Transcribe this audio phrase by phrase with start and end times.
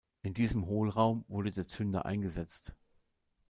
[0.23, 2.73] In diesen Hohlraum wurde der Zünder eingesetzt.